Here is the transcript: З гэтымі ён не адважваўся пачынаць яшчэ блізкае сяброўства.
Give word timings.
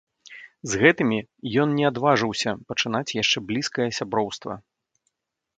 З 0.71 0.79
гэтымі 0.83 1.19
ён 1.63 1.69
не 1.81 1.85
адважваўся 1.91 2.55
пачынаць 2.71 3.05
яшчэ 3.21 3.37
блізкае 3.51 3.89
сяброўства. 3.99 4.53